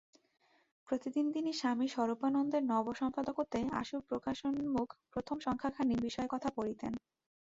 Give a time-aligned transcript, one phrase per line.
[0.87, 6.93] প্রতিদিন তিনি স্বামী স্বরূপানন্দের নব সম্পাদকত্বে আশু-প্রকাশোন্মুখ প্রথম সংখ্যাখানির বিষয়ে কথা পাড়িতেন।